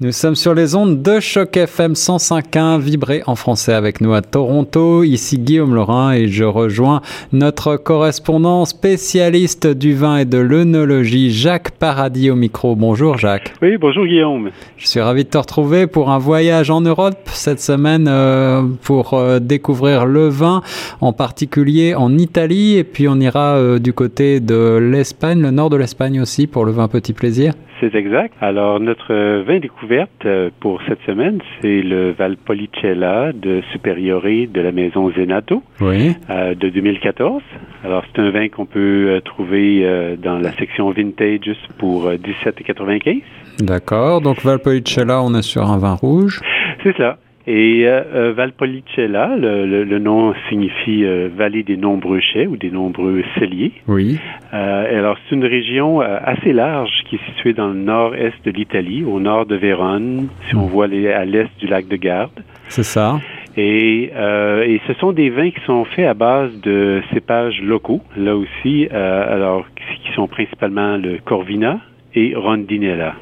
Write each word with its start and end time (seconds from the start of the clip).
Nous 0.00 0.10
sommes 0.10 0.34
sur 0.34 0.54
les 0.54 0.74
ondes 0.74 1.02
de 1.02 1.20
Choc 1.20 1.56
FM 1.56 1.92
105.1, 1.92 2.80
vibré 2.80 3.22
en 3.28 3.36
français 3.36 3.72
avec 3.72 4.00
nous 4.00 4.12
à 4.12 4.22
Toronto. 4.22 5.04
Ici 5.04 5.38
Guillaume 5.38 5.72
Laurin 5.72 6.10
et 6.14 6.26
je 6.26 6.42
rejoins 6.42 7.00
notre 7.32 7.76
correspondant 7.76 8.64
spécialiste 8.64 9.68
du 9.68 9.94
vin 9.94 10.16
et 10.16 10.24
de 10.24 10.38
l'œnologie, 10.38 11.30
Jacques 11.30 11.70
Paradis 11.78 12.28
au 12.32 12.34
micro. 12.34 12.74
Bonjour 12.74 13.18
Jacques. 13.18 13.54
Oui, 13.62 13.76
bonjour 13.76 14.04
Guillaume. 14.04 14.50
Je 14.78 14.88
suis 14.88 15.00
ravi 15.00 15.22
de 15.22 15.28
te 15.28 15.38
retrouver 15.38 15.86
pour 15.86 16.10
un 16.10 16.18
voyage 16.18 16.72
en 16.72 16.80
Europe 16.80 17.20
cette 17.26 17.60
semaine 17.60 18.08
euh, 18.08 18.62
pour 18.82 19.14
euh, 19.14 19.38
découvrir 19.38 20.06
le 20.06 20.26
vin, 20.26 20.62
en 21.00 21.12
particulier 21.12 21.94
en 21.94 22.18
Italie 22.18 22.78
et 22.78 22.84
puis 22.84 23.06
on 23.06 23.20
ira 23.20 23.54
euh, 23.54 23.78
du 23.78 23.92
côté 23.92 24.40
de 24.40 24.76
l'Espagne, 24.76 25.40
le 25.40 25.52
nord 25.52 25.70
de 25.70 25.76
l'Espagne 25.76 26.20
aussi 26.20 26.48
pour 26.48 26.64
le 26.64 26.72
vin 26.72 26.88
Petit 26.88 27.12
Plaisir. 27.12 27.54
C'est 27.80 27.94
exact. 27.94 28.34
Alors, 28.40 28.78
notre 28.78 29.42
vin 29.42 29.58
découverte 29.58 30.24
euh, 30.24 30.50
pour 30.60 30.80
cette 30.88 31.00
semaine, 31.02 31.40
c'est 31.60 31.82
le 31.82 32.12
Valpolicella 32.12 33.32
de 33.32 33.62
Superiore 33.72 34.22
de 34.22 34.60
la 34.60 34.70
maison 34.70 35.10
Zenato 35.12 35.62
oui. 35.80 36.14
euh, 36.30 36.54
de 36.54 36.68
2014. 36.68 37.42
Alors, 37.84 38.04
c'est 38.06 38.20
un 38.20 38.30
vin 38.30 38.48
qu'on 38.48 38.66
peut 38.66 39.08
euh, 39.08 39.20
trouver 39.20 39.80
euh, 39.84 40.16
dans 40.16 40.38
la 40.38 40.52
section 40.52 40.90
vintage 40.90 41.56
pour 41.78 42.08
17,95. 42.08 43.22
D'accord. 43.58 44.20
Donc, 44.20 44.42
Valpolicella, 44.42 45.20
on 45.22 45.34
est 45.34 45.42
sur 45.42 45.68
un 45.68 45.78
vin 45.78 45.94
rouge. 45.94 46.40
C'est 46.82 46.96
ça. 46.96 47.18
Et 47.46 47.82
euh, 47.86 48.32
Valpolicella, 48.34 49.36
le, 49.36 49.66
le, 49.66 49.84
le, 49.84 49.98
nom 49.98 50.32
signifie 50.48 51.04
euh, 51.04 51.28
vallée 51.34 51.62
des 51.62 51.76
nombreux 51.76 52.20
chais 52.20 52.46
ou 52.46 52.56
des 52.56 52.70
nombreux 52.70 53.22
celliers. 53.38 53.72
Oui. 53.86 54.18
Euh, 54.54 54.98
alors, 54.98 55.18
c'est 55.28 55.34
une 55.34 55.44
région 55.44 56.00
assez 56.00 56.54
large 56.54 56.90
qui 57.08 57.16
est 57.16 57.30
située 57.34 57.52
dans 57.52 57.68
le 57.68 57.74
nord-est 57.74 58.42
de 58.44 58.50
l'Italie, 58.50 59.04
au 59.04 59.20
nord 59.20 59.44
de 59.44 59.56
Vérone, 59.56 60.28
si 60.48 60.56
on 60.56 60.66
voit 60.66 60.86
les, 60.86 61.08
à 61.08 61.24
l'est 61.24 61.50
du 61.58 61.66
lac 61.66 61.86
de 61.86 61.96
Garde. 61.96 62.42
C'est 62.68 62.82
ça. 62.82 63.20
Et, 63.56 64.10
euh, 64.16 64.64
et, 64.64 64.80
ce 64.86 64.94
sont 64.94 65.12
des 65.12 65.30
vins 65.30 65.50
qui 65.50 65.60
sont 65.64 65.84
faits 65.84 66.06
à 66.06 66.14
base 66.14 66.50
de 66.62 67.02
cépages 67.12 67.60
locaux, 67.62 68.00
là 68.16 68.36
aussi, 68.36 68.88
euh, 68.92 69.32
alors 69.32 69.64
qui 69.76 70.12
sont 70.14 70.26
principalement 70.26 70.96
le 70.96 71.18
Corvina 71.24 71.78
et 72.14 72.34
Rondinella. 72.34 73.14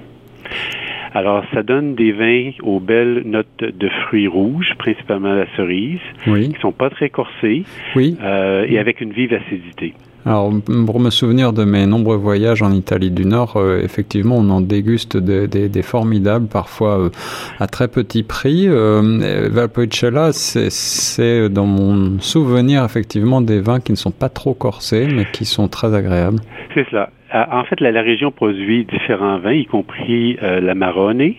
Alors, 1.15 1.45
ça 1.53 1.63
donne 1.63 1.95
des 1.95 2.13
vins 2.13 2.51
aux 2.63 2.81
belles 2.81 3.23
notes 3.25 3.59
de 3.59 3.89
fruits 4.07 4.29
rouges, 4.29 4.73
principalement 4.79 5.35
la 5.35 5.47
cerise, 5.57 6.01
oui. 6.27 6.49
qui 6.49 6.61
sont 6.61 6.73
pas 6.73 6.91
très 6.91 7.11
corsés, 7.11 7.65
oui. 7.95 8.17
euh, 8.23 8.65
et 8.69 8.79
avec 8.79 9.01
une 9.01 9.13
vive 9.13 9.35
acidité. 9.35 9.95
Alors, 10.25 10.53
pour 10.87 11.01
me 11.01 11.11
souvenir 11.11 11.53
de 11.53 11.65
mes 11.65 11.87
nombreux 11.87 12.17
voyages 12.17 12.63
en 12.63 12.73
Italie 12.73 13.11
du 13.11 13.27
Nord, 13.27 13.57
euh, 13.57 13.81
effectivement, 13.83 14.37
on 14.37 14.51
en 14.51 14.61
déguste 14.61 15.17
des, 15.17 15.49
des, 15.49 15.69
des 15.69 15.83
formidables, 15.83 16.47
parfois 16.47 16.99
euh, 16.99 17.11
à 17.59 17.67
très 17.67 17.89
petit 17.89 18.23
prix. 18.23 18.69
Euh, 18.69 19.49
Valpolicella, 19.51 20.31
c'est 20.33 21.49
dans 21.49 21.67
mon 21.67 22.21
souvenir, 22.21 22.85
effectivement, 22.85 23.41
des 23.41 23.61
vins 23.61 23.81
qui 23.81 23.93
ne 23.93 23.97
sont 23.97 24.13
pas 24.13 24.29
trop 24.29 24.55
corsés, 24.55 25.09
mais 25.13 25.27
qui 25.33 25.45
sont 25.45 25.69
très 25.69 25.95
agréables. 25.95 26.39
C'est 26.75 26.87
cela. 26.91 27.11
En 27.35 27.65
fait, 27.65 27.81
la, 27.81 27.93
la, 27.93 28.03
région 28.03 28.31
produit 28.31 28.85
différents 28.85 29.39
vins, 29.39 29.53
y 29.53 29.65
compris 29.65 30.37
euh, 30.43 30.61
la 30.61 30.75
Marone, 30.75 31.33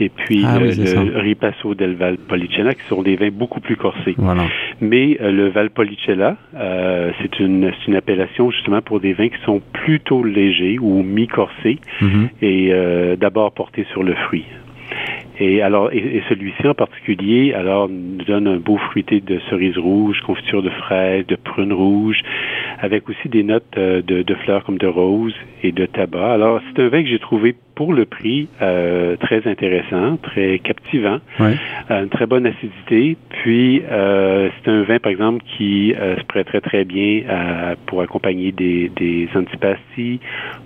et 0.00 0.08
puis 0.08 0.42
ah, 0.46 0.58
le, 0.58 0.68
oui, 0.68 1.10
le 1.12 1.18
Ripasso 1.18 1.74
del 1.74 1.94
Valpolicella, 1.94 2.74
qui 2.74 2.82
sont 2.88 3.02
des 3.02 3.16
vins 3.16 3.30
beaucoup 3.30 3.60
plus 3.60 3.76
corsés. 3.76 4.14
Voilà. 4.16 4.44
Mais 4.80 5.18
euh, 5.20 5.32
le 5.32 5.48
Valpolicella, 5.48 6.36
euh, 6.54 7.10
c'est 7.20 7.40
une, 7.40 7.72
une, 7.86 7.96
appellation 7.96 8.50
justement 8.50 8.80
pour 8.80 9.00
des 9.00 9.12
vins 9.12 9.28
qui 9.28 9.42
sont 9.44 9.60
plutôt 9.72 10.22
légers 10.22 10.78
ou 10.78 11.02
mi-corsés 11.02 11.78
mm 12.00 12.06
-hmm. 12.06 12.28
et 12.42 12.68
euh, 12.72 13.16
d'abord 13.16 13.52
portés 13.52 13.86
sur 13.92 14.02
le 14.02 14.14
fruit. 14.14 14.46
Et 15.40 15.62
alors, 15.62 15.92
et, 15.92 15.98
et 15.98 16.22
celui-ci 16.28 16.66
en 16.66 16.74
particulier, 16.74 17.54
alors, 17.54 17.88
nous 17.88 18.24
donne 18.24 18.48
un 18.48 18.56
beau 18.56 18.78
fruité 18.90 19.20
de 19.20 19.38
cerise 19.48 19.78
rouge, 19.78 20.20
confiture 20.26 20.62
de 20.62 20.70
fraises, 20.70 21.26
de 21.26 21.36
prunes 21.36 21.72
rouges, 21.72 22.22
avec 22.80 23.08
aussi 23.08 23.28
des 23.28 23.42
notes 23.42 23.64
euh, 23.76 24.02
de, 24.02 24.22
de, 24.22 24.34
fleurs 24.34 24.64
comme 24.64 24.78
de 24.78 24.86
rose 24.86 25.34
et 25.62 25.72
de 25.72 25.86
tabac. 25.86 26.32
Alors, 26.32 26.60
c'est 26.66 26.82
un 26.82 26.88
vin 26.88 27.02
que 27.02 27.08
j'ai 27.08 27.18
trouvé 27.18 27.54
pour 27.74 27.92
le 27.92 28.06
prix 28.06 28.48
euh, 28.60 29.16
très 29.16 29.46
intéressant, 29.48 30.16
très 30.16 30.58
captivant, 30.58 31.18
ouais. 31.40 31.54
euh, 31.90 32.02
une 32.02 32.08
très 32.08 32.26
bonne 32.26 32.46
acidité. 32.46 33.16
Puis, 33.30 33.82
c'est 33.88 34.70
un 34.70 34.82
vin, 34.82 34.98
par 34.98 35.12
exemple, 35.12 35.44
qui 35.56 35.94
se 35.96 36.24
prêterait 36.24 36.60
très 36.60 36.84
bien 36.84 37.22
pour 37.86 38.00
accompagner 38.00 38.52
des, 38.52 38.90
des 38.96 39.28
antipasties 39.34 40.20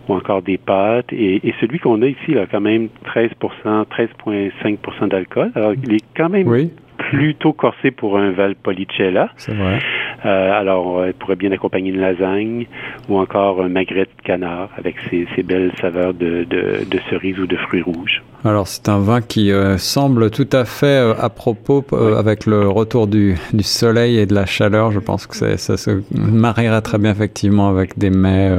ou 0.09 0.15
encore 0.15 0.43
des 0.43 0.59
pâtes. 0.59 1.13
Et, 1.13 1.47
et 1.47 1.55
celui 1.61 1.79
qu'on 1.79 2.01
a 2.03 2.07
ici, 2.07 2.33
là, 2.33 2.47
quand 2.51 2.61
même 2.61 2.89
13 3.05 3.31
13,5% 3.43 5.09
d'alcool. 5.09 5.53
Alors, 5.55 5.75
il 5.75 5.95
est 5.95 6.05
quand 6.17 6.29
même 6.29 6.49
oui. 6.49 6.71
plutôt 6.97 7.53
corsé 7.53 7.91
pour 7.91 8.19
un 8.19 8.31
Valpolicella. 8.31 9.31
C'est 9.37 9.55
vrai. 9.55 9.79
Euh, 10.25 10.53
alors, 10.53 11.07
il 11.07 11.15
pourrait 11.15 11.37
bien 11.37 11.53
accompagner 11.53 11.91
une 11.91 12.01
lasagne 12.01 12.67
ou 13.09 13.19
encore 13.19 13.63
un 13.63 13.69
magret 13.69 14.05
de 14.05 14.23
canard 14.25 14.71
avec 14.77 14.97
ses, 15.11 15.27
ses 15.35 15.43
belles 15.43 15.73
saveurs 15.81 16.15
de, 16.15 16.45
de, 16.45 16.85
de, 16.89 16.99
cerises 17.11 17.39
ou 17.39 17.47
de 17.47 17.57
fruits 17.57 17.83
rouges. 17.83 18.23
Alors, 18.45 18.67
c'est 18.67 18.89
un 18.89 18.99
vin 18.99 19.21
qui 19.21 19.53
euh, 19.53 19.79
semble 19.79 20.31
tout 20.31 20.49
à 20.53 20.65
fait 20.65 20.87
euh, 20.87 21.15
à 21.19 21.29
propos 21.29 21.85
avec 22.17 22.47
le 22.47 22.69
retour 22.69 23.07
du, 23.07 23.37
du, 23.53 23.63
soleil 23.63 24.19
et 24.19 24.27
de 24.27 24.35
la 24.35 24.47
chaleur. 24.47 24.91
Je 24.91 24.99
pense 24.99 25.27
que 25.27 25.57
ça 25.57 25.77
se 25.77 26.03
marierait 26.13 26.83
très 26.83 26.99
bien 26.99 27.13
effectivement 27.13 27.69
avec 27.69 27.99
des 27.99 28.11
mets 28.11 28.51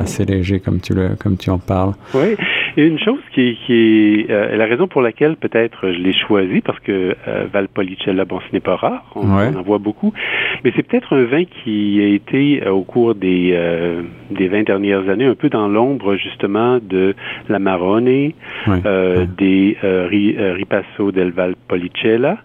assez 0.00 0.24
légers 0.24 0.60
comme 0.60 0.80
tu, 0.80 0.94
le, 0.94 1.10
comme 1.18 1.36
tu 1.36 1.50
en 1.50 1.58
parles. 1.58 1.92
Oui. 2.14 2.36
Et 2.76 2.86
une 2.86 2.98
chose 2.98 3.20
qui, 3.32 3.56
qui 3.66 3.72
est 3.72 4.30
euh, 4.30 4.56
la 4.56 4.66
raison 4.66 4.86
pour 4.86 5.00
laquelle 5.00 5.36
peut-être 5.36 5.90
je 5.90 5.98
l'ai 5.98 6.12
choisi, 6.12 6.60
parce 6.60 6.78
que 6.80 7.16
euh, 7.26 7.46
Valpolicella, 7.52 8.24
bon, 8.24 8.40
ce 8.40 8.52
n'est 8.52 8.60
pas 8.60 8.76
rare, 8.76 9.04
on, 9.14 9.22
ouais. 9.22 9.50
on, 9.54 9.58
en 9.58 9.62
voit 9.62 9.78
beaucoup, 9.78 10.12
mais 10.62 10.72
c'est 10.76 10.82
peut-être 10.82 11.16
un 11.16 11.24
vin 11.24 11.44
qui 11.44 12.00
a 12.02 12.08
été 12.14 12.62
euh, 12.64 12.72
au 12.72 12.82
cours 12.82 13.14
des 13.14 13.52
euh, 13.54 14.02
des 14.30 14.48
20 14.48 14.64
dernières 14.64 15.08
années 15.08 15.24
un 15.24 15.34
peu 15.34 15.48
dans 15.48 15.68
l'ombre 15.68 16.16
justement 16.16 16.78
de 16.82 17.14
la 17.48 17.58
Marone, 17.58 18.06
ouais. 18.06 18.34
ouais. 18.66 19.26
des 19.38 19.76
ri, 19.82 20.36
Ripasso 20.38 21.12
del 21.12 21.30
Valpolicella 21.30 22.38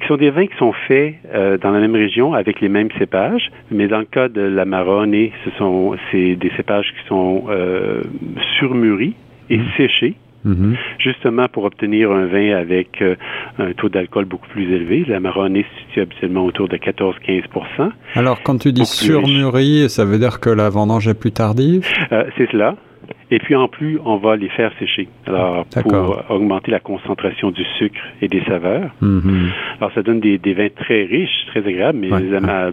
qui 0.00 0.06
sont 0.06 0.16
des 0.16 0.30
vins 0.30 0.46
qui 0.46 0.56
sont 0.56 0.72
faits 0.86 1.14
euh, 1.34 1.58
dans 1.58 1.70
la 1.70 1.80
même 1.80 1.94
région 1.94 2.34
avec 2.34 2.60
les 2.60 2.68
mêmes 2.68 2.90
cépages, 2.98 3.50
mais 3.70 3.88
dans 3.88 3.98
le 3.98 4.04
cas 4.04 4.28
de 4.28 4.40
la 4.40 4.64
Marone, 4.64 5.30
ce 5.44 5.50
sont 5.58 5.96
c'est 6.10 6.36
des 6.36 6.50
cépages 6.56 6.92
qui 6.92 7.08
sont 7.08 7.44
euh, 7.48 8.02
surmûris 8.58 9.14
et 9.50 9.60
séchés. 9.76 10.14
Mmh. 10.44 10.74
Justement 10.98 11.48
pour 11.48 11.64
obtenir 11.64 12.12
un 12.12 12.26
vin 12.26 12.56
avec 12.56 13.02
euh, 13.02 13.16
un 13.58 13.72
taux 13.72 13.88
d'alcool 13.88 14.24
beaucoup 14.24 14.46
plus 14.48 14.72
élevé. 14.72 15.04
La 15.08 15.18
Marone 15.18 15.56
se 15.56 15.80
situe 15.86 16.00
habituellement 16.00 16.44
autour 16.44 16.68
de 16.68 16.76
14-15 16.76 17.90
Alors, 18.14 18.42
quand 18.44 18.58
tu 18.58 18.72
dis 18.72 18.86
surmûri, 18.86 19.90
ça 19.90 20.04
veut 20.04 20.18
dire 20.18 20.38
que 20.38 20.50
la 20.50 20.70
vendange 20.70 21.08
est 21.08 21.18
plus 21.18 21.32
tardive? 21.32 21.84
Euh, 22.12 22.24
C'est 22.36 22.48
cela. 22.52 22.76
Et 23.30 23.38
puis 23.38 23.54
en 23.54 23.68
plus, 23.68 23.98
on 24.04 24.16
va 24.16 24.36
les 24.36 24.48
faire 24.48 24.72
sécher. 24.78 25.08
Alors 25.26 25.66
pour 25.66 26.24
augmenter 26.30 26.70
la 26.70 26.80
concentration 26.80 27.50
du 27.50 27.64
sucre 27.78 28.00
et 28.22 28.28
des 28.28 28.42
saveurs. 28.44 28.90
Mm 29.00 29.18
-hmm. 29.18 29.48
Alors 29.78 29.92
ça 29.92 30.02
donne 30.02 30.20
des, 30.20 30.38
des, 30.38 30.54
vins 30.54 30.72
très 30.84 31.04
riches, 31.04 31.38
très 31.50 31.60
agréables, 31.60 31.98
mais 31.98 32.10
ouais. 32.10 32.22
les 32.22 32.34
ama 32.34 32.70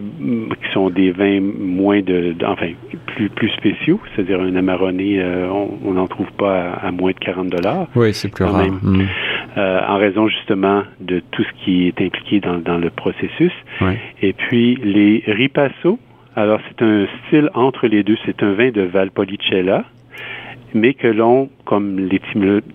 qui 0.62 0.70
sont 0.74 0.90
des 0.90 1.12
vins 1.12 1.42
moins 1.80 2.02
de, 2.02 2.18
de 2.40 2.46
enfin 2.46 2.70
plus 3.12 3.30
plus 3.30 3.50
spéciaux, 3.62 4.00
c'est-à-dire 4.10 4.40
un 4.42 4.56
Amarone, 4.56 5.00
euh, 5.02 5.88
on 5.88 5.94
n'en 5.94 6.08
trouve 6.08 6.32
pas 6.44 6.56
à, 6.62 6.88
à, 6.88 6.92
moins 6.92 7.12
de 7.12 7.20
40 7.20 7.50
dollars. 7.50 7.88
Oui, 7.96 8.14
c'est 8.14 8.32
plus 8.36 8.46
rare. 8.46 8.68
Mm. 8.82 9.02
Euh, 9.58 9.80
en 9.88 9.98
raison 9.98 10.28
justement 10.28 10.84
de 11.00 11.22
tout 11.32 11.44
ce 11.44 11.54
qui 11.64 11.88
est 11.88 12.00
impliqué 12.02 12.36
dans, 12.42 12.58
dans 12.70 12.78
le 12.78 12.90
processus. 12.90 13.54
Ouais. 13.82 13.98
Et 14.22 14.34
puis 14.34 14.76
les 14.84 15.24
ripasso. 15.28 16.00
Alors 16.36 16.60
c'est 16.68 16.82
un 16.84 17.08
style 17.20 17.50
entre 17.54 17.88
les 17.88 18.04
deux. 18.04 18.18
C'est 18.26 18.44
un 18.44 18.54
vin 18.54 18.72
de 18.72 18.82
Valpolicella 18.82 19.86
mais 20.76 20.94
que 20.94 21.08
l'on, 21.08 21.50
comme 21.64 22.10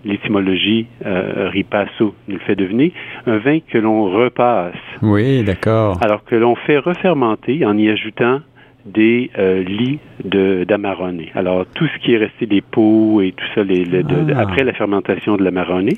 l'étymologie 0.05 0.87
euh, 1.07 1.49
ripasso 1.51 2.15
nous 2.27 2.35
le 2.35 2.41
fait 2.41 2.57
devenir, 2.57 2.91
un 3.27 3.39
vin 3.39 3.61
que 3.61 3.79
l'on 3.79 4.11
repasse. 4.11 4.75
Oui, 5.03 5.45
d'accord. 5.45 5.99
Alors 6.03 6.25
que 6.25 6.35
l'on 6.35 6.57
fait 6.57 6.79
refermenter 6.79 7.65
en 7.65 7.77
y 7.79 7.89
ajoutant 7.89 8.41
des 8.87 9.31
euh, 9.39 9.63
lits 9.63 9.99
de 10.25 10.65
d'amarone. 10.65 11.23
Alors 11.35 11.67
tout 11.75 11.87
ce 11.87 11.99
qui 12.03 12.15
est 12.15 12.17
resté 12.17 12.47
des 12.47 12.63
peaux 12.63 13.21
et 13.21 13.33
tout 13.33 13.45
ça, 13.55 13.63
les, 13.63 13.85
les, 13.85 14.03
de, 14.03 14.33
Ah. 14.35 14.41
après 14.41 14.65
la 14.65 14.73
fermentation 14.73 15.37
de 15.37 15.45
l'amarone, 15.45 15.91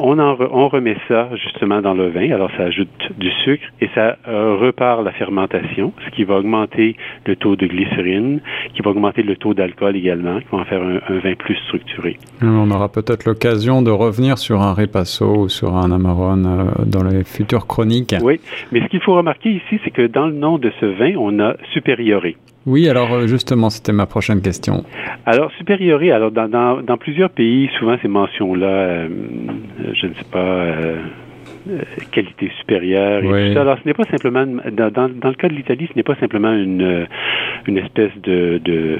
on, 0.00 0.18
en 0.18 0.34
re, 0.34 0.48
on 0.52 0.68
remet 0.68 0.96
ça 1.08 1.28
justement 1.36 1.80
dans 1.80 1.94
le 1.94 2.08
vin. 2.08 2.30
Alors 2.32 2.50
ça 2.56 2.64
ajoute 2.64 2.88
du 3.18 3.30
sucre 3.44 3.64
et 3.80 3.88
ça 3.94 4.16
euh, 4.28 4.56
repart 4.56 5.04
la 5.04 5.12
fermentation, 5.12 5.92
ce 6.04 6.10
qui 6.10 6.24
va 6.24 6.36
augmenter 6.36 6.96
le 7.26 7.36
taux 7.36 7.56
de 7.56 7.66
glycérine, 7.66 8.40
qui 8.74 8.82
va 8.82 8.90
augmenter 8.90 9.22
le 9.22 9.36
taux 9.36 9.54
d'alcool 9.54 9.96
également, 9.96 10.40
qui 10.40 10.46
va 10.52 10.58
en 10.58 10.64
faire 10.64 10.82
un, 10.82 11.00
un 11.08 11.18
vin 11.18 11.34
plus 11.34 11.56
structuré. 11.66 12.16
On 12.42 12.70
aura 12.70 12.88
peut-être 12.90 13.24
l'occasion 13.24 13.82
de 13.82 13.90
revenir 13.90 14.38
sur 14.38 14.60
un 14.62 14.74
Ripasso 14.74 15.44
ou 15.44 15.48
sur 15.48 15.76
un 15.76 15.90
Amarone 15.92 16.46
euh, 16.46 16.84
dans 16.86 17.02
les 17.02 17.24
futures 17.24 17.66
chroniques. 17.66 18.14
Oui, 18.22 18.40
mais 18.72 18.80
ce 18.80 18.86
qu'il 18.86 19.00
faut 19.00 19.14
remarquer 19.14 19.50
ici, 19.50 19.80
c'est 19.84 19.90
que 19.90 20.06
dans 20.06 20.26
le 20.26 20.34
nom 20.34 20.58
de 20.58 20.70
ce 20.80 20.86
vin, 20.86 21.14
on 21.18 21.38
a 21.40 21.54
supérioré. 21.72 22.36
Oui, 22.66 22.88
alors 22.88 23.26
justement, 23.26 23.70
c'était 23.70 23.92
ma 23.92 24.06
prochaine 24.06 24.42
question. 24.42 24.84
Alors, 25.26 25.50
supérioré, 25.52 26.12
alors 26.12 26.30
dans, 26.30 26.48
dans, 26.48 26.82
dans 26.82 26.96
plusieurs 26.98 27.30
pays, 27.30 27.70
souvent 27.78 27.96
ces 28.02 28.08
mentions-là, 28.08 29.06
je 29.94 30.06
ne 30.06 30.14
sais 30.14 30.24
pas, 30.30 30.38
euh, 31.68 31.78
qualité 32.10 32.50
supérieure. 32.58 33.22
Et 33.22 33.56
Alors, 33.56 33.78
ce 33.82 33.86
n'est 33.86 33.94
pas 33.94 34.04
simplement, 34.04 34.46
dans, 34.46 34.90
dans, 34.90 35.28
le 35.28 35.34
cas 35.34 35.48
de 35.48 35.54
l'Italie, 35.54 35.88
ce 35.90 35.96
n'est 35.96 36.02
pas 36.02 36.14
simplement 36.16 36.52
une, 36.52 36.82
euh, 36.82 37.06
une 37.66 37.76
espèce 37.76 38.12
de, 38.22 38.60
de, 38.64 38.98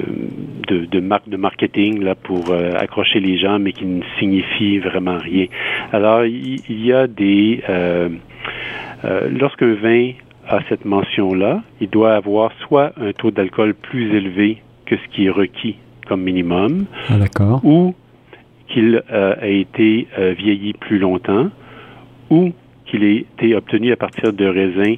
de, 0.68 0.84
de 0.84 1.00
marque 1.00 1.28
de 1.28 1.36
marketing 1.36 2.02
là, 2.02 2.14
pour 2.14 2.50
euh, 2.50 2.72
accrocher 2.78 3.20
les 3.20 3.38
gens, 3.38 3.58
mais 3.58 3.72
qui 3.72 3.86
ne 3.86 4.02
signifie 4.18 4.78
vraiment 4.78 5.18
rien. 5.18 5.46
Alors, 5.92 6.24
il, 6.24 6.84
y 6.84 6.92
a 6.92 7.06
des... 7.06 7.62
Euh, 7.68 8.08
lorsqu'un 9.30 9.74
vin 9.74 10.10
a 10.50 10.60
cette 10.68 10.84
mention-là, 10.84 11.62
il 11.80 11.88
doit 11.88 12.14
avoir 12.14 12.52
soit 12.66 12.92
un 13.00 13.12
taux 13.12 13.30
d'alcool 13.30 13.74
plus 13.74 14.14
élevé 14.14 14.62
que 14.86 14.96
ce 14.96 15.14
qui 15.14 15.26
est 15.26 15.30
requis 15.30 15.76
comme 16.06 16.22
minimum, 16.22 16.86
ah, 17.08 17.14
ou 17.62 17.94
qu'il 18.66 19.02
a 19.10 19.46
été 19.46 20.08
vieilli 20.36 20.72
plus 20.72 20.98
longtemps, 20.98 21.50
ou 22.30 22.52
qu'il 22.90 23.04
ait 23.04 23.24
été 23.38 23.54
obtenu 23.54 23.92
à 23.92 23.96
partir 23.96 24.32
de 24.32 24.44
raisins 24.44 24.96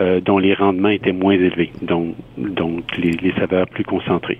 euh, 0.00 0.20
dont 0.20 0.38
les 0.38 0.54
rendements 0.54 0.88
étaient 0.88 1.12
moins 1.12 1.34
élevés, 1.34 1.72
donc, 1.82 2.14
donc 2.38 2.84
les, 2.96 3.32
saveurs 3.38 3.66
plus 3.66 3.84
concentrées. 3.84 4.38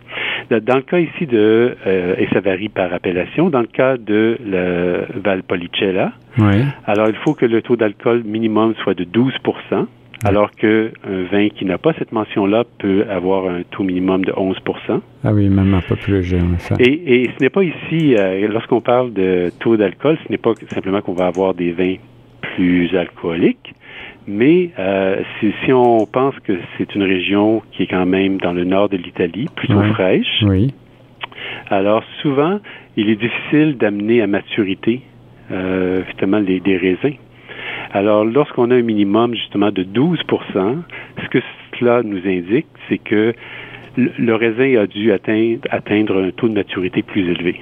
Dans 0.51 0.77
le 0.77 0.83
cas 0.83 0.99
ici 0.99 1.27
de, 1.27 1.77
euh, 1.87 2.15
et 2.17 2.29
ça 2.33 2.41
varie 2.41 2.69
par 2.69 2.93
appellation, 2.93 3.51
dans 3.51 3.61
le 3.61 3.67
cas 3.67 3.97
de 3.97 4.39
la 4.47 5.07
Valpolicella, 5.21 6.13
oui. 6.39 6.63
alors 6.87 7.09
il 7.09 7.17
faut 7.17 7.35
que 7.35 7.47
le 7.47 7.61
taux 7.63 7.77
d'alcool 7.77 8.23
minimum 8.25 8.75
soit 8.83 8.95
de 8.95 9.05
12 9.05 9.35
alors 10.25 10.51
qu'un 10.53 10.91
vin 11.31 11.49
qui 11.49 11.65
n'a 11.65 11.79
pas 11.79 11.93
cette 11.99 12.13
mention-là 12.13 12.65
peut 12.79 13.05
avoir 13.09 13.49
un 13.49 13.63
taux 13.71 13.83
minimum 13.83 14.25
de 14.25 14.33
11 14.37 14.57
Ah 15.25 15.33
oui, 15.33 15.49
même 15.49 15.75
un 15.75 15.81
peu 15.81 15.97
plus 15.97 16.15
léger, 16.15 16.41
en 16.41 16.55
effet. 16.55 16.75
Et, 16.79 17.23
et 17.23 17.31
ce 17.37 17.43
n'est 17.43 17.51
pas 17.51 17.63
ici, 17.65 18.15
euh, 18.17 18.49
lorsqu'on 18.49 18.81
parle 18.81 19.13
de 19.13 19.51
taux 19.59 19.77
d'alcool, 19.77 20.19
ce 20.25 20.31
n'est 20.31 20.39
pas 20.39 20.53
simplement 20.71 21.01
qu'on 21.01 21.15
va 21.15 21.27
avoir 21.27 21.55
des 21.55 21.73
vins 21.73 21.97
plus 22.55 22.95
alcoolique. 22.97 23.75
Mais 24.27 24.71
euh, 24.79 25.23
si, 25.41 25.73
on 25.73 26.07
pense 26.07 26.39
que 26.45 26.53
c'est 26.79 26.95
une 26.95 27.03
région 27.03 27.63
qui 27.73 27.85
est 27.85 27.87
quand 27.87 28.07
même 28.07 28.39
dans 28.39 28.53
le 28.53 28.65
nord 28.65 28.89
de 28.89 28.97
l'Italie, 28.97 29.49
plutôt 29.57 29.83
fraîche, 29.95 30.43
oui. 30.43 30.73
alors 31.71 32.05
souvent, 32.21 32.61
il 32.97 33.11
est 33.11 33.17
difficile 33.17 33.77
d'amener 33.77 34.23
à 34.23 34.29
maturité 34.29 35.03
euh, 35.51 36.05
justement 36.07 36.39
les, 36.39 36.61
des 36.61 36.77
raisins. 36.77 37.17
Alors, 37.93 38.25
lorsqu'on 38.25 38.71
a 38.71 38.77
un 38.77 38.83
minimum 38.83 39.35
justement 39.35 39.71
de 39.71 39.85
12% 39.85 40.77
ce 41.23 41.29
que 41.29 41.39
cela 41.79 42.03
nous 42.03 42.27
indique, 42.27 42.67
c'est 42.89 42.99
que 42.99 43.35
le, 43.97 44.35
raisin 44.35 44.81
a 44.81 44.87
dû 44.87 45.13
atteindre, 45.13 45.61
atteindre 45.71 46.23
un 46.23 46.31
taux 46.31 46.49
de 46.49 46.55
maturité 46.55 47.03
plus 47.03 47.29
élevé. 47.31 47.61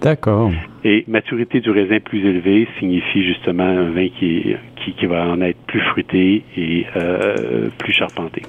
D'accord. 0.00 0.50
Et 0.84 1.04
maturité 1.08 1.60
du 1.60 1.70
raisin 1.70 1.98
plus 1.98 2.24
élevée 2.24 2.68
signifie 2.78 3.24
justement 3.24 3.64
un 3.64 3.90
vin 3.90 4.08
qui, 4.08 4.54
qui, 4.96 5.06
va 5.06 5.26
en 5.26 5.40
être 5.40 5.58
plus 5.66 5.80
fruité 5.80 6.44
et 6.56 6.86
euh, 6.96 7.68
plus 7.78 7.92
charpenté. 7.92 8.42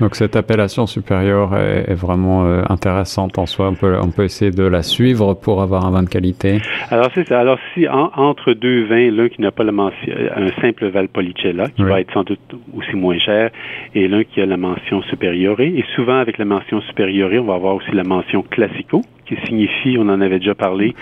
Donc 0.00 0.14
cette 0.14 0.36
appellation 0.36 0.86
supérieure 0.86 1.56
est, 1.56 1.94
vraiment 1.94 2.44
euh, 2.44 2.62
intéressante 2.68 3.38
en 3.38 3.46
soi. 3.46 3.68
On 3.68 3.74
peut, 3.74 3.96
on 4.02 4.10
peut 4.10 4.24
essayer 4.24 4.50
de 4.50 4.64
la 4.64 4.82
suivre 4.82 5.34
pour 5.34 5.62
avoir 5.62 5.86
un 5.86 5.90
vin 5.90 6.02
de 6.02 6.08
qualité. 6.08 6.58
Alors 6.90 7.10
c'est 7.14 7.26
ça. 7.26 7.40
Alors 7.40 7.58
si 7.72 7.86
entre 7.88 8.52
deux 8.52 8.84
vins, 8.84 9.10
l'un 9.10 9.28
qui 9.28 9.40
n'a 9.40 9.52
pas 9.52 9.64
la 9.64 9.72
mention, 9.72 10.12
un 10.34 10.50
simple 10.60 10.88
Valpolicella 10.88 11.68
qui 11.70 11.82
va 11.82 12.00
être 12.00 12.12
sans 12.12 12.24
doute 12.24 12.40
aussi 12.76 12.96
moins 12.96 13.18
cher, 13.18 13.50
et 13.94 14.08
l'un 14.08 14.24
qui 14.24 14.40
a 14.40 14.46
la 14.46 14.56
mention 14.56 15.02
supérieure. 15.02 15.60
Et 15.60 15.84
souvent 15.94 16.18
avec 16.18 16.38
la 16.38 16.44
mention 16.44 16.80
supérieure, 16.82 17.30
on 17.42 17.46
va 17.46 17.54
avoir 17.54 17.74
aussi 17.76 17.92
la 17.92 18.04
mention 18.04 18.42
classico 18.42 19.02
qui 19.26 19.36
signifie, 19.44 19.96
on 19.98 20.08
en 20.08 20.20
avait 20.20 20.38
déjà 20.38 20.54
parlé, 20.54 20.94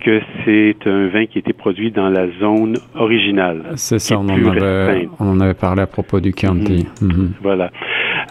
que 0.00 0.20
c'est 0.44 0.76
un 0.86 1.08
vin 1.08 1.26
qui 1.26 1.38
a 1.38 1.40
été 1.40 1.52
produit 1.52 1.90
dans 1.90 2.08
la 2.08 2.28
zone 2.40 2.76
originale. 2.94 3.62
C'est 3.76 3.98
ça, 3.98 4.18
on 4.18 4.28
en, 4.28 4.28
avait, 4.28 5.08
on 5.18 5.30
en, 5.30 5.40
avait, 5.40 5.54
parlé 5.54 5.82
à 5.82 5.86
propos 5.86 6.20
du 6.20 6.32
Chianti. 6.36 6.86
Mhm. 7.00 7.08
Mhm. 7.08 7.32
Voilà. 7.42 7.70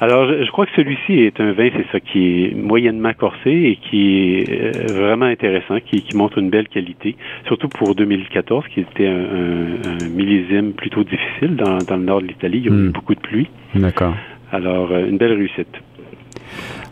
Alors, 0.01 0.27
je, 0.27 0.49
crois 0.51 0.65
que 0.65 0.73
celui-ci 0.75 1.13
est 1.13 1.39
un 1.39 1.53
vin, 1.53 1.69
c'est 1.75 1.85
ça, 1.91 1.99
qui 1.99 2.45
est 2.45 2.55
moyennement 2.55 3.13
corsé 3.13 3.49
et 3.49 3.79
qui 3.89 4.39
est 4.39 4.49
euh, 4.49 4.93
vraiment 4.93 5.25
intéressant, 5.25 5.77
qui, 5.79 6.01
qui, 6.01 6.17
montre 6.17 6.37
une 6.37 6.49
belle 6.49 6.67
qualité, 6.67 7.15
surtout 7.47 7.69
pour 7.69 7.95
2014, 7.95 8.65
qui 8.73 8.81
était 8.81 9.07
un, 9.07 10.07
millésime 10.09 10.73
plutôt 10.73 11.03
difficile 11.03 11.55
dans, 11.55 11.77
dans, 11.77 11.95
le 11.95 12.03
nord 12.03 12.21
de 12.21 12.27
l'Italie. 12.27 12.57
Il 12.57 12.65
y 12.65 12.69
a 12.69 12.71
eu 12.71 12.87
mhm. 12.87 12.91
beaucoup 12.91 13.15
de 13.15 13.21
pluie. 13.21 13.47
D'accord. 13.73 14.15
Alors, 14.51 14.91
euh, 14.91 15.07
une 15.07 15.17
belle 15.17 15.33
réussite. 15.33 15.81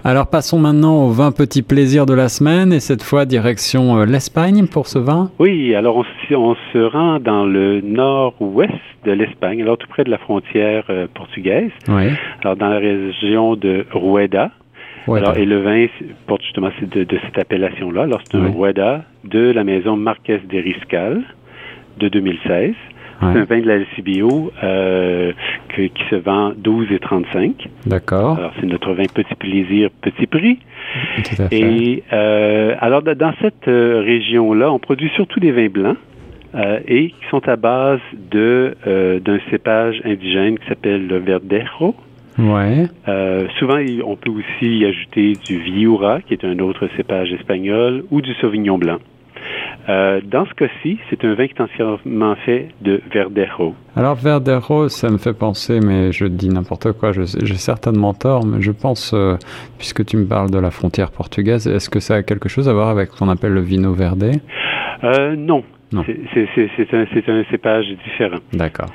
Alors 0.06 0.28
passons 0.28 0.60
maintenant 0.60 1.06
aux 1.06 1.12
20 1.12 1.32
petits 1.32 1.62
plaisirs 1.62 2.06
de 2.06 2.14
la 2.14 2.28
semaine 2.28 2.74
et 2.74 2.82
cette 2.82 3.04
fois 3.04 3.26
direction 3.26 4.00
euh, 4.00 4.06
l'Espagne 4.06 4.68
pour 4.68 4.88
ce 4.88 5.00
vin. 5.00 5.32
Oui, 5.40 5.74
alors 5.76 5.96
on, 5.96 6.56
se 6.74 6.78
rend 6.78 7.22
dans 7.22 7.46
le 7.46 7.80
nord-ouest 7.80 8.74
de 9.06 9.12
l'Espagne, 9.12 9.62
alors 9.62 9.78
tout 9.78 9.88
près 9.88 10.04
de 10.04 10.10
la 10.10 10.18
frontière 10.18 10.84
euh, 10.90 11.08
portugaise. 11.14 11.72
Oui. 11.88 12.10
Alors 12.42 12.58
dans 12.58 12.68
la 12.68 12.80
région 12.80 13.56
de 13.56 13.86
Rueda. 13.92 14.52
Alors, 15.08 15.36
et 15.38 15.46
le 15.46 15.62
vin 15.62 15.88
porte 16.28 16.42
justement 16.44 16.70
de, 16.82 17.04
de 17.04 17.20
cette 17.26 17.38
appellation-là. 17.38 18.04
Alors 18.04 18.22
c'est 18.24 18.38
un 18.38 18.52
Rueda 18.52 19.04
de 19.24 19.52
la 19.52 19.64
maison 19.64 19.98
Marquès 19.98 20.42
de 20.48 20.58
Riscal 20.58 21.24
de 22.00 22.10
2016. 22.10 22.74
C'est 23.20 23.40
un 23.40 23.44
vin 23.44 23.62
de 23.62 23.68
la 23.68 23.78
LCBO 23.78 24.52
euh, 24.64 25.32
qui 25.76 25.92
se 26.10 26.16
vend 26.16 26.52
12 26.58 26.92
et 26.92 27.00
35. 27.00 27.70
D'accord. 27.86 28.38
Alors, 28.38 28.52
c'est 28.60 28.66
notre 28.66 28.94
vin 28.94 29.06
petit 29.14 29.36
plaisir, 29.36 29.90
petit 30.02 30.28
prix. 30.28 30.60
Tout 31.24 31.42
à 31.42 31.48
fait. 31.50 31.60
Et 31.60 32.04
euh, 32.12 32.76
alors, 32.80 33.02
dans 33.02 33.34
cette 33.42 33.68
euh, 33.68 34.02
région-là, 34.06 34.72
on 34.72 34.80
produit 34.80 35.10
surtout 35.16 35.40
des 35.40 35.52
vins 35.52 35.70
blancs. 35.70 35.98
Euh, 36.56 36.80
et 36.88 37.08
qui 37.10 37.30
sont 37.32 37.48
à 37.50 37.56
base 37.56 38.00
de 38.30 38.76
d'un 39.26 39.40
cépage 39.50 40.00
indigène 40.06 40.60
qui 40.60 40.68
s'appelle 40.68 41.08
le 41.08 41.18
Verdejo. 41.18 41.96
Ouais. 42.38 42.88
Euh, 43.08 43.48
souvent, 43.60 43.80
on 44.06 44.16
peut 44.16 44.32
aussi 44.32 44.78
y 44.80 44.86
ajouter 44.86 45.34
du 45.46 45.60
Viura, 45.60 46.22
qui 46.22 46.34
est 46.34 46.44
un 46.44 46.60
autre 46.60 46.88
cépage 46.96 47.32
espagnol, 47.34 48.04
ou 48.12 48.22
du 48.22 48.34
Sauvignon 48.36 48.78
blanc. 48.78 48.98
Euh, 49.90 50.22
dans 50.24 50.46
ce 50.46 50.54
cas-ci, 50.54 50.98
c'est 51.10 51.24
un 51.26 51.34
vin 51.34 51.48
qui 51.48 51.54
est 51.58 51.62
entièrement 51.62 52.36
fait 52.46 52.70
de 52.82 53.02
Verdejo. 53.14 53.76
Alors 53.96 54.16
Verdejo, 54.16 54.88
ça 54.88 55.10
me 55.10 55.18
fait 55.18 55.34
penser, 55.34 55.80
mais 55.82 56.12
je 56.14 56.26
dis 56.26 56.48
n'importe 56.50 56.94
quoi, 56.94 57.12
j'ai 57.12 57.26
certainement 57.56 58.14
tort, 58.14 58.46
mais 58.46 58.62
je 58.62 58.72
pense, 58.72 59.12
euh, 59.14 59.36
puisque 59.78 60.06
tu 60.06 60.16
me 60.18 60.26
parles 60.26 60.50
de 60.52 60.58
la 60.60 60.72
frontière 60.72 61.12
portugaise, 61.12 61.68
est-ce 61.68 61.90
que 61.90 62.00
ça 62.00 62.16
a 62.16 62.24
quelque 62.24 62.48
chose 62.48 62.70
à 62.70 62.74
voir 62.74 62.88
avec 62.90 63.10
ce 63.12 63.20
qu'on 63.20 63.30
appelle 63.30 63.54
le 63.54 63.62
vino 63.62 63.92
verde? 63.94 64.24
Euh, 65.04 65.36
Non. 65.36 65.64
non. 65.92 66.04
C'est 66.34 66.94
un, 66.94 67.06
un 67.28 67.44
cépage 67.52 67.86
différent. 68.06 68.40
D'accord. 68.54 68.88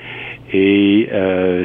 Et 0.52 1.08
euh, 1.12 1.64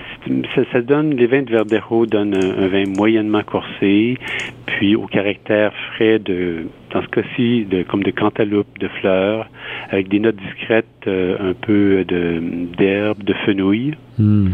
ça, 0.72 0.82
donne, 0.82 1.16
les 1.16 1.26
vins 1.26 1.42
de 1.42 1.52
Verdejo 1.52 2.06
donnent 2.06 2.36
un, 2.36 2.68
vin 2.68 2.84
moyennement 2.86 3.42
corsé, 3.44 4.18
puis 4.66 4.96
au 4.96 5.08
caractère 5.08 5.72
frais 5.94 6.20
de, 6.20 6.66
dans 6.92 7.02
ce 7.02 7.08
cas-ci, 7.08 7.66
de, 7.66 7.84
comme 7.84 8.04
de 8.04 8.12
cantaloupe, 8.12 8.78
de 8.80 8.90
fleurs, 9.00 9.48
avec 9.90 10.10
des 10.10 10.20
notes 10.20 10.36
discrètes, 10.36 10.86
euh, 11.08 11.52
un 11.52 11.54
peu 11.54 12.04
de 12.06 12.42
d'herbe, 12.78 13.24
de 13.24 13.34
fenouil. 13.46 13.96
Hmm. 14.18 14.50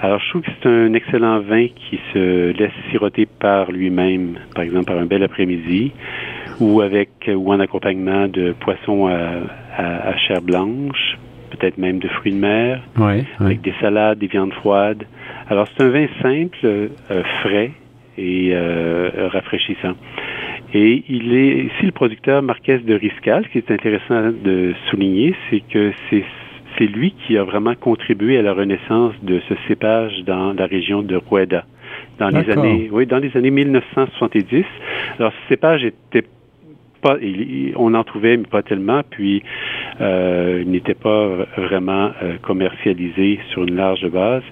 Alors 0.00 0.18
je 0.20 0.30
trouve 0.30 0.42
que 0.42 0.50
c'est 0.60 0.68
un 0.68 0.92
excellent 0.94 1.38
vin 1.40 1.68
qui 1.68 2.00
se 2.12 2.50
laisse 2.58 2.72
siroter 2.90 3.26
par 3.26 3.70
lui-même, 3.70 4.38
par 4.56 4.64
exemple 4.64 4.86
par 4.86 4.98
un 4.98 5.06
bel 5.06 5.22
après-midi, 5.22 5.92
ou 6.58 6.80
avec 6.80 7.10
ou 7.32 7.52
en 7.52 7.60
accompagnement 7.60 8.26
de 8.26 8.54
poissons 8.58 9.06
à, 9.06 10.08
à 10.08 10.16
chair 10.16 10.42
blanche 10.42 11.16
peut-être 11.48 11.78
même 11.78 11.98
de 11.98 12.08
fruits 12.08 12.32
de 12.32 12.38
mer, 12.38 12.82
avec 13.40 13.60
des 13.62 13.74
salades, 13.80 14.18
des 14.18 14.26
viandes 14.26 14.52
froides. 14.54 15.04
Alors 15.48 15.66
c'est 15.68 15.84
un 15.84 15.88
vin 15.88 16.06
simple, 16.22 16.58
euh, 16.64 16.88
frais 17.42 17.72
et 18.16 18.50
euh, 18.52 19.28
rafraîchissant. 19.32 19.94
Et 20.74 21.04
il 21.08 21.34
est 21.34 21.64
ici 21.64 21.86
le 21.86 21.92
producteur 21.92 22.42
Marquès 22.42 22.84
de 22.84 22.94
Riscal. 22.94 23.44
Ce 23.44 23.50
qui 23.50 23.58
est 23.58 23.70
intéressant 23.70 24.30
de 24.44 24.74
souligner, 24.90 25.34
c'est 25.48 25.60
que 25.60 25.92
c'est 26.10 26.24
c'est 26.76 26.86
lui 26.86 27.12
qui 27.26 27.36
a 27.36 27.42
vraiment 27.42 27.74
contribué 27.74 28.38
à 28.38 28.42
la 28.42 28.52
renaissance 28.52 29.12
de 29.22 29.40
ce 29.48 29.54
cépage 29.66 30.22
dans 30.24 30.52
la 30.52 30.66
région 30.66 31.02
de 31.02 31.16
Rueda 31.16 31.64
dans 32.18 32.28
les 32.28 32.48
années 32.50 32.88
oui 32.92 33.06
dans 33.06 33.18
les 33.18 33.36
années 33.36 33.50
1970. 33.50 34.64
Alors 35.18 35.32
ce 35.32 35.48
cépage 35.48 35.84
était 35.84 36.24
pas, 37.00 37.16
on 37.76 37.94
en 37.94 38.04
trouvait, 38.04 38.36
mais 38.36 38.46
pas 38.46 38.62
tellement, 38.62 39.02
puis 39.08 39.42
euh, 40.00 40.62
il 40.64 40.70
n'était 40.70 40.94
pas 40.94 41.28
vraiment 41.56 42.10
euh, 42.22 42.36
commercialisé 42.42 43.40
sur 43.50 43.62
une 43.62 43.76
large 43.76 44.06
base. 44.08 44.42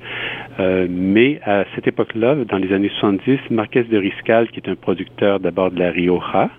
Euh, 0.58 0.86
mais 0.90 1.40
à 1.44 1.64
cette 1.74 1.86
époque-là, 1.86 2.36
dans 2.48 2.58
les 2.58 2.72
années 2.72 2.90
70, 3.00 3.38
Marquez 3.50 3.84
de 3.84 3.98
Riscal, 3.98 4.48
qui 4.48 4.60
est 4.60 4.68
un 4.68 4.74
producteur 4.74 5.40
d'abord 5.40 5.70
de 5.70 5.78
la 5.78 5.90
Rioja, 5.90 6.50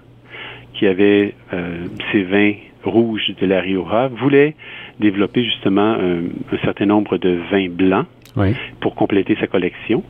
qui 0.74 0.86
avait 0.86 1.34
ses 2.12 2.22
vins 2.22 2.54
rouges 2.84 3.34
de 3.42 3.48
la 3.48 3.62
Rioja, 3.62 4.10
voulait 4.10 4.56
développer 5.00 5.44
justement 5.44 5.98
un, 6.00 6.58
certain 6.64 6.86
nombre 6.86 7.18
de 7.18 7.40
vins 7.52 7.70
blancs 7.70 8.06
pour 8.80 8.94
compléter 8.94 9.36
sa 9.40 9.48
collection. 9.48 10.04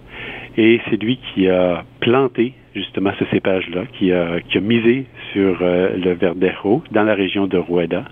Et 0.58 0.82
c'est 0.90 1.02
lui 1.02 1.20
qui 1.34 1.48
a 1.48 1.86
planté 2.02 2.54
justement 2.78 3.12
ce 3.20 3.26
cépage-là, 3.26 3.86
qui 3.94 4.12
a, 4.12 4.40
misé 4.62 5.06
sur 5.34 5.58
le 5.62 6.14
Verdejo 6.14 6.84
dans 6.92 7.04
la 7.04 7.14
région 7.14 7.48
de 7.48 7.58
Rueda. 7.58 8.06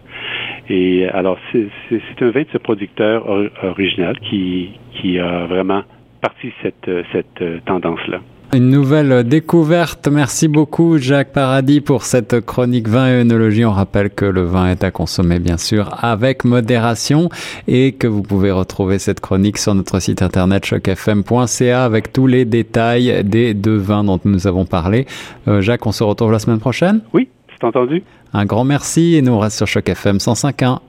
Et 0.69 1.07
alors, 1.07 1.37
c'est 1.51 2.21
un 2.21 2.29
vin 2.31 2.41
de 2.41 2.47
ce 2.51 2.57
producteur 2.57 3.27
original 3.63 4.17
qui, 4.19 5.19
a 5.19 5.45
vraiment 5.45 5.83
parti 6.21 6.51
cette, 6.61 6.89
cette 7.11 7.65
tendance-là. 7.65 8.19
Une 8.55 8.69
nouvelle 8.69 9.27
découverte. 9.27 10.07
Merci 10.07 10.47
beaucoup 10.47 10.97
Jacques 10.97 11.33
Paradis 11.33 11.81
pour 11.81 12.03
cette 12.03 12.39
chronique 12.39 12.87
vin 12.87 13.09
et 13.09 13.19
œnologie. 13.19 13.65
On 13.65 13.73
rappelle 13.73 14.09
que 14.09 14.23
le 14.23 14.45
vin 14.45 14.71
est 14.71 14.85
à 14.85 14.91
consommer 14.91 15.39
bien 15.39 15.57
sûr 15.57 15.89
avec 16.01 16.45
modération 16.45 17.27
et 17.67 17.91
que 17.91 18.07
vous 18.07 18.21
pouvez 18.21 18.51
retrouver 18.51 18.97
cette 18.97 19.19
chronique 19.19 19.57
sur 19.57 19.75
notre 19.75 19.99
site 19.99 20.21
internet 20.21 20.63
chocfm.ca 20.63 21.83
avec 21.83 22.13
tous 22.13 22.27
les 22.27 22.45
détails 22.45 23.25
des 23.25 23.53
deux 23.53 23.75
vins 23.75 24.05
dont 24.05 24.21
nous 24.23 24.47
avons 24.47 24.63
parlé. 24.63 25.05
Euh, 25.49 25.59
Jacques, 25.59 25.85
on 25.85 25.91
se 25.91 26.05
retrouve 26.05 26.31
la 26.31 26.39
semaine 26.39 26.59
prochaine? 26.59 27.01
Oui, 27.11 27.27
c'est 27.49 27.65
entendu. 27.65 28.03
Un 28.31 28.45
grand 28.45 28.63
merci 28.63 29.15
et 29.15 29.21
nous 29.21 29.33
on 29.33 29.39
reste 29.39 29.57
sur 29.57 29.67
Choc 29.67 29.89
FM 29.89 30.15
105.1. 30.15 30.79